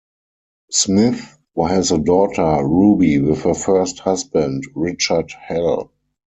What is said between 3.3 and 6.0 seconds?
her first husband Richard Hell.